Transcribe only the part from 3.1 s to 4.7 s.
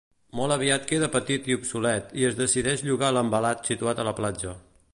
l'envelat situat a la platja.